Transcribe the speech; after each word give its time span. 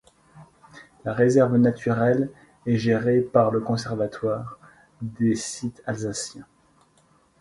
La 1.05 1.13
réserve 1.13 1.57
naturelle 1.57 2.31
est 2.65 2.75
gérée 2.77 3.21
par 3.21 3.51
le 3.51 3.59
Conservatoire 3.59 4.57
des 5.03 5.35
sites 5.35 5.83
alsaciens. 5.85 6.47